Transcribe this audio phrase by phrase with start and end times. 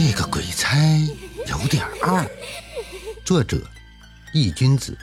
[0.00, 0.78] 这个鬼差
[1.48, 2.24] 有点二。
[3.24, 3.60] 作者：
[4.32, 4.96] 易君子，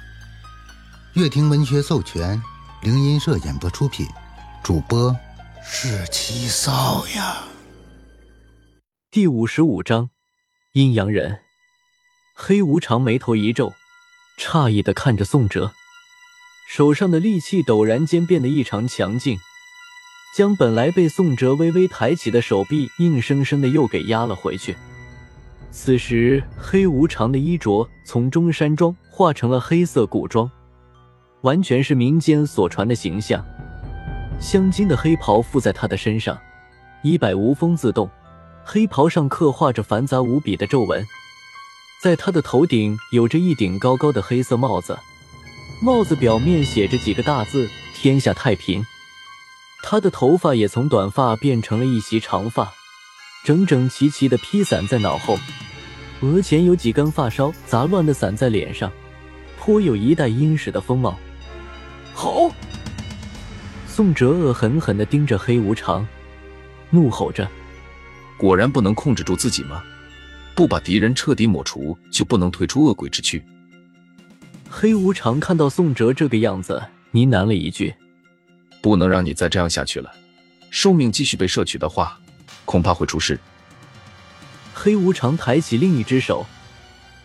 [1.15, 2.41] 乐亭文学授权，
[2.81, 4.07] 灵音社演播出品，
[4.63, 5.13] 主播
[5.61, 7.43] 是七少呀。
[9.11, 10.11] 第五十五章，
[10.71, 11.41] 阴阳人。
[12.33, 13.73] 黑无常眉头一皱，
[14.39, 15.73] 诧异的看着宋哲，
[16.69, 19.37] 手上的力气陡然间变得异常强劲。
[20.33, 24.75] 将本来被宋哲微微抬起的手臂硬生生的又给压了回去。
[25.77, 30.49] 此时，黑无常的衣着从中山装化成了黑色古装，
[31.41, 33.45] 完全是民间所传的形象。
[34.39, 36.39] 镶金的黑袍附在他的身上，
[37.03, 38.09] 衣摆无风自动，
[38.63, 41.05] 黑袍上刻画着繁杂无比的皱纹。
[42.01, 44.97] 在他的头顶有着一顶高高的黑色帽子，
[45.83, 48.83] 帽子表面写着几个大字：“天下太平。”
[49.83, 52.71] 他的头发也从短发变成了一袭长发，
[53.43, 55.37] 整整齐齐的披散在脑后，
[56.21, 58.91] 额前有几根发梢杂乱的散在脸上，
[59.59, 61.17] 颇有一代殷实的风貌。
[62.13, 62.49] 好！
[63.87, 66.05] 宋哲恶狠狠地盯着黑无常，
[66.89, 67.47] 怒吼着
[68.37, 69.83] ：“果然不能控制住自己吗？
[70.55, 73.43] 不把敌人彻底抹除，就不能退出恶鬼之躯。”
[74.69, 77.93] 黑无常看到宋哲这个样子，呢喃了一句。
[78.81, 80.11] 不能让你再这样下去了，
[80.69, 82.19] 寿命继续被摄取的话，
[82.65, 83.39] 恐怕会出事。
[84.77, 86.45] 黑无常抬起另一只手，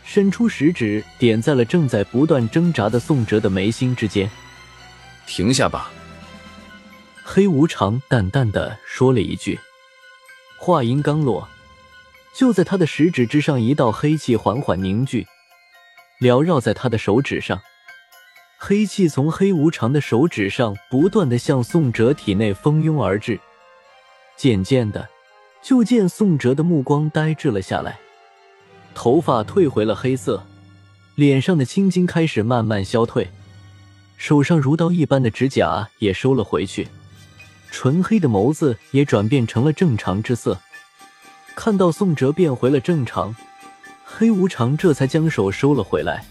[0.05, 4.31] 伸出食指点在了正在不断挣扎的宋哲的眉心之间。
[5.27, 5.91] 停下吧。
[7.25, 9.59] 黑无常淡淡的说了一句，
[10.59, 11.49] 话音刚落，
[12.35, 15.27] 就在他的食指之上，一道黑气缓缓凝聚，
[16.21, 17.61] 缭绕在他的手指上。
[18.59, 23.41] 黑气从黑无常的手指上不断的向宋哲体内蜂拥而至，
[24.37, 25.09] 渐渐的，
[25.63, 27.99] 就见宋哲的目光呆滞了下来，
[28.95, 30.43] 头发褪回了黑色，
[31.15, 33.31] 脸上的青筋开始慢慢消退，
[34.17, 36.89] 手上如刀一般的指甲也收了回去，
[37.71, 40.59] 纯黑的眸子也转变成了正常之色。
[41.55, 43.37] 看到宋哲变回了正常，
[44.05, 46.25] 黑无常这才将手收了回来。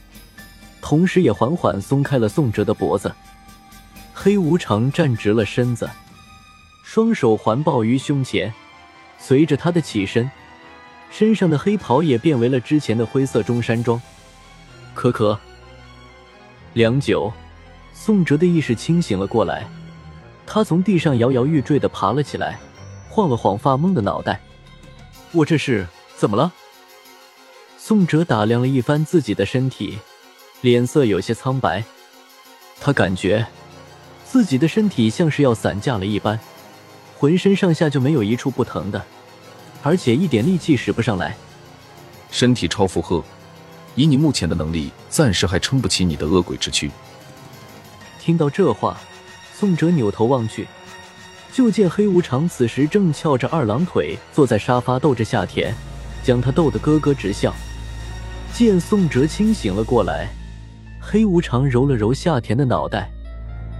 [0.82, 3.14] 同时，也缓缓松开了宋哲的脖子。
[4.14, 5.88] 黑无常站直了身子，
[6.84, 8.52] 双手环抱于胸前。
[9.19, 10.30] 随着他的起身，
[11.12, 14.02] 身上的黑袍也变为了之前的灰色中山装。
[14.94, 15.40] 可可，
[16.74, 17.31] 良久，
[17.94, 19.68] 宋哲的意识清醒了过来。
[20.46, 22.59] 他从地上摇摇欲坠的爬了起来，
[23.08, 24.41] 晃了晃发懵的脑袋
[25.31, 25.85] ：“我这是
[26.18, 26.52] 怎么了？”
[27.78, 30.00] 宋哲打量了一番自己的身体。
[30.62, 31.84] 脸色有些苍白，
[32.81, 33.47] 他感觉
[34.25, 36.38] 自己的身体像是要散架了一般，
[37.19, 39.03] 浑身上下就没有一处不疼的，
[39.84, 41.35] 而且一点力气使不上来，
[42.31, 43.22] 身体超负荷，
[43.94, 46.90] 以你目前的能力，暂时还撑不起你的恶鬼之躯。
[48.18, 48.97] 听到这话，
[49.53, 50.66] 宋哲扭头望去，
[51.52, 55.75] 就见黑无常此时正翘着二郎腿坐在沙发逗着夏田，
[56.24, 57.53] 将他逗得咯咯直笑。
[58.53, 60.29] 见宋哲清醒了过来。
[61.02, 63.12] 黑无常揉了揉夏田的脑袋，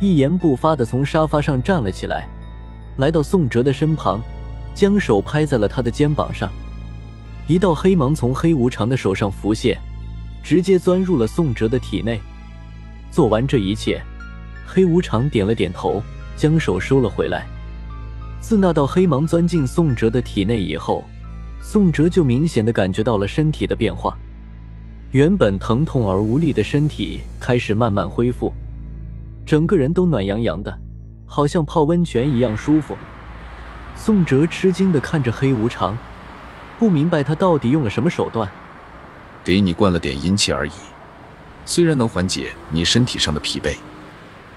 [0.01, 2.28] 一言不发的从沙发上站了起来，
[2.99, 4.21] 来到宋哲的身旁，
[4.75, 6.51] 将手拍在了他的肩膀上。
[7.47, 9.79] 一道黑芒从黑无常的手上浮现，
[10.43, 12.19] 直接钻入了宋哲的体内。
[13.09, 14.01] 做完这一切，
[14.67, 16.03] 黑无常点了点头，
[16.35, 17.47] 将手收了回来。
[18.41, 21.05] 自那道黑芒钻进宋哲的体内以后，
[21.61, 24.17] 宋哲就明显的感觉到了身体的变化。
[25.11, 28.53] 原本疼痛而无力的身体开始慢慢恢复，
[29.45, 30.77] 整个人都暖洋洋的，
[31.29, 32.97] 好像泡温泉一样舒服。
[33.95, 35.97] 宋哲吃惊的看着黑无常，
[36.79, 38.50] 不明白他到底用了什么手段。
[39.44, 40.72] 给你灌了点阴气而已，
[41.66, 43.78] 虽然能缓解你身体上的疲惫，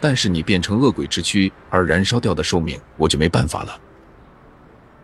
[0.00, 3.78] 但是你变成恶鬼之躯而燃烧掉的寿命，我就没办法了。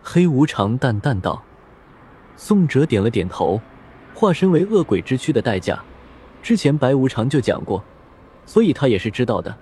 [0.01, 1.41] 黑无常淡淡道。
[2.35, 3.61] 宋哲点了点头。
[4.15, 5.81] 化身为恶鬼之躯的代价，
[6.43, 7.81] 之前白无常就讲过，
[8.45, 9.55] 所以他也是知道的。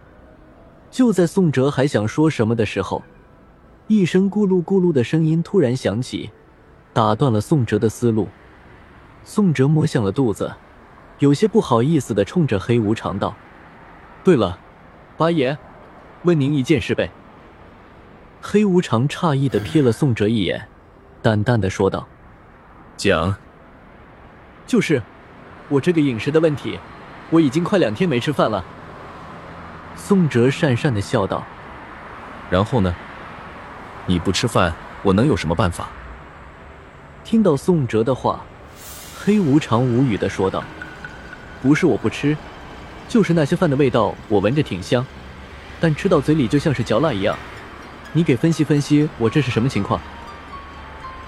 [0.89, 3.03] 就在宋哲还想说什么的时候，
[3.87, 6.31] 一声咕噜咕噜的声音突然响起，
[6.93, 8.27] 打断了宋哲的思路。
[9.23, 10.53] 宋哲摸向了肚子，
[11.19, 13.35] 有些不好意思的冲着黑无常道
[14.23, 14.57] ：“对了，
[15.17, 15.57] 八爷，
[16.23, 17.11] 问您一件事呗。”
[18.41, 20.67] 黑无常诧异的瞥了宋哲一眼，
[21.21, 22.07] 淡淡的说道
[22.95, 23.35] ：“讲。”
[24.65, 25.01] 就是，
[25.69, 26.79] 我这个饮食的问题，
[27.29, 28.63] 我已经快两天没吃饭了。
[29.97, 31.43] 宋哲讪讪的笑道。
[32.49, 32.95] 然后呢？
[34.05, 34.73] 你不吃饭，
[35.03, 35.89] 我能有什么办法？
[37.25, 38.39] 听到宋哲的话，
[39.19, 40.63] 黑无常无语的说道
[41.61, 42.37] ：“不是我不吃，
[43.09, 45.05] 就是那些饭的味道我闻着挺香，
[45.81, 47.37] 但吃到嘴里就像是嚼蜡一样。
[48.13, 49.99] 你给分析分析，我这是什么情况？”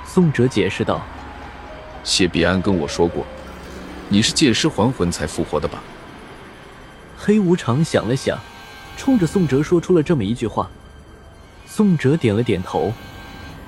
[0.08, 1.02] 宋哲解释道
[2.02, 3.26] ：“谢必安跟我说过，
[4.08, 5.80] 你是借尸还魂才复活的吧？”
[7.20, 8.40] 黑无常想了想，
[9.00, 10.70] 冲着宋哲说出了这么一句话。
[11.66, 12.92] 宋哲点了点头，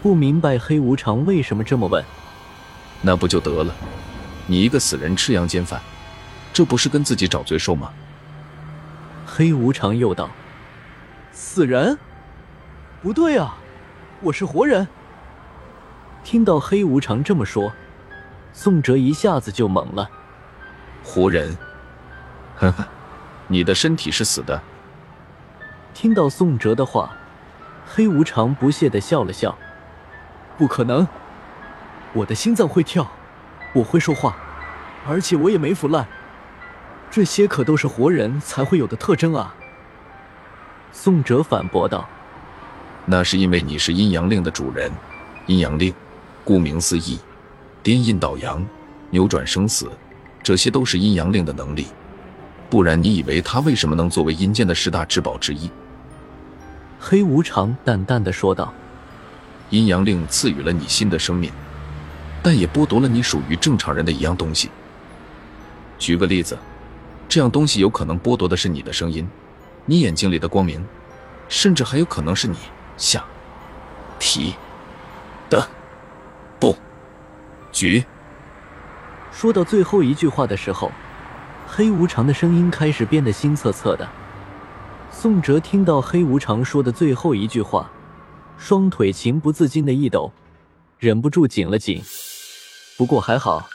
[0.02, 2.04] 不明白黑无常为什么这么问。
[3.02, 3.74] 那不就得了？
[4.46, 5.82] 你一个死人吃阳间饭，
[6.52, 7.94] 这不是跟自己找罪受吗？
[9.26, 10.30] 黑无常又道
[11.32, 11.98] ：“死人？
[13.02, 13.58] 不对啊，
[14.20, 14.86] 我是活人。”
[16.26, 17.72] 听到黑无常这么说，
[18.52, 20.10] 宋哲一下子就懵了。
[21.06, 21.58] 活人？
[22.58, 22.86] 呵呵，
[23.48, 24.62] 你的身体是死的。
[25.94, 27.16] 听到宋哲的话，
[27.86, 29.58] 黑无常不屑的笑了笑
[30.58, 31.08] ：“不可能，
[32.14, 33.10] 我的心脏会跳，
[33.74, 34.36] 我会说话，
[35.08, 36.08] 而且我也没腐烂，
[37.10, 39.56] 这些可都是活人才会有的特征啊。”
[40.92, 42.08] 宋哲反驳道
[43.06, 44.92] ：“那是因为你是阴阳令的主人，
[45.48, 45.94] 阴阳令。”
[46.44, 47.20] 顾名思义，
[47.84, 48.66] 颠印倒阳，
[49.12, 49.92] 扭转生死，
[50.42, 51.86] 这些都是阴阳令的能力。
[52.72, 55.70] 不然，你以为他为什么能作为阴间的十大至宝之一？
[57.02, 58.74] 黑无常淡淡的说道
[59.72, 61.52] ：“阴阳令赐予了你新的生命，
[62.42, 64.72] 但也剥夺了你属于正常人的一样东西。
[66.00, 66.58] 举个例子，
[67.28, 69.28] 这样东西有可能剥夺的是你的声音，
[69.86, 70.82] 你眼睛里的光明，
[71.50, 72.56] 甚至还有可能是你
[72.96, 73.22] 下
[74.18, 74.56] 提
[75.50, 75.68] 的。”
[76.58, 76.78] 不，
[77.74, 78.06] 局。
[79.30, 80.90] 说到最后一句话的时候，
[81.74, 84.06] 黑无常的声音开始变得心恻恻的。
[85.10, 87.90] 宋哲听到黑无常说的最后一句话，
[88.58, 90.34] 双腿情不自禁的一抖，
[91.00, 92.04] 忍不住紧了紧。
[92.98, 93.70] 不过还好，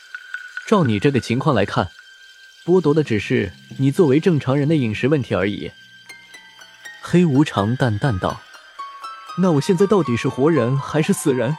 [0.66, 1.88] 照你这个情况来看，
[2.66, 5.72] 剥夺的只是你作为正常人的饮食问题而已。
[7.00, 8.42] 黑无常淡淡道
[9.40, 11.56] ：“那我现在到底是活人还是死人？”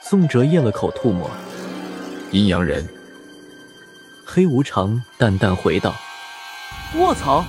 [0.00, 1.28] 宋哲咽了口吐沫，
[2.30, 2.88] 阴阳人。
[4.24, 5.94] 黑无常淡淡回道
[6.96, 7.44] ：“卧槽，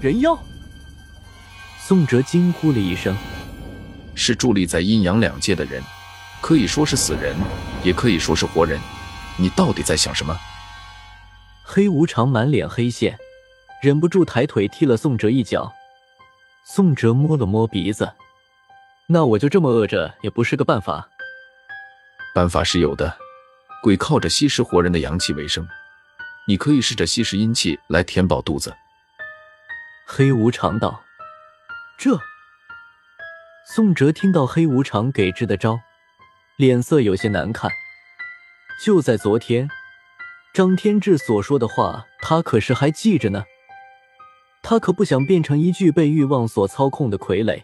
[0.00, 0.38] 人妖！”
[1.78, 3.16] 宋哲惊呼了一声
[4.14, 5.82] ：“是伫立在阴阳两界的人，
[6.40, 7.36] 可以说是死人，
[7.82, 8.78] 也可以说是活人。
[9.36, 10.36] 你到底在想什么？”
[11.62, 13.18] 黑无常满脸黑线，
[13.82, 15.72] 忍不住抬腿踢了宋哲一脚。
[16.64, 18.12] 宋哲摸了摸鼻子
[19.08, 21.08] ：“那我就这么饿着也不是个办法。”
[22.34, 23.16] 办法是有的，
[23.82, 25.66] 鬼靠着吸食活人的阳气为生，
[26.48, 28.74] 你可以试着吸食阴气来填饱肚子。
[30.06, 31.02] 黑无常道
[31.98, 32.18] ：“这。”
[33.74, 35.80] 宋哲听到黑无常给支的招，
[36.56, 37.70] 脸色有些难看。
[38.84, 39.68] 就在昨天，
[40.54, 43.44] 张天志所说的话，他可是还记着呢。
[44.62, 47.62] 他可不想变成一具被欲望所操控的傀儡。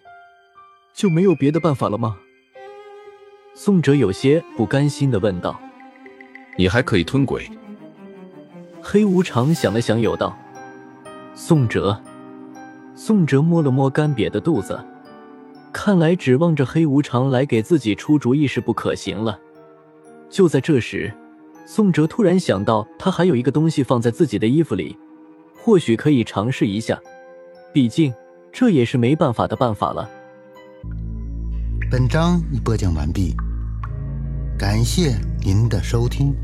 [0.93, 2.19] 就没有别的办法了吗？
[3.55, 5.61] 宋哲有些不甘心的问道
[6.58, 7.49] ：“你还可以吞鬼？”
[8.82, 10.37] 黑无常想了想，有道
[11.34, 11.99] ：“宋哲。”
[12.94, 14.79] 宋哲摸了摸干瘪的肚子，
[15.73, 19.39] 看来指望着黑无常来给自己出主意是不可行了。
[20.29, 21.12] 就在这时，
[21.65, 24.96] 宋哲突然想到，他还有一个东西放在自己的衣服里，
[25.56, 27.01] 或许可以尝试一下。
[27.72, 28.12] 毕竟
[28.53, 30.08] 这也是没办法的办法了。
[31.91, 33.34] 本章已播讲完毕，
[34.58, 36.34] 感谢您的收听。